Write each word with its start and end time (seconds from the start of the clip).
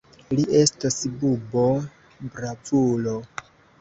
Li 0.37 0.45
estos 0.59 0.95
bubo-bravulo! 1.23 3.15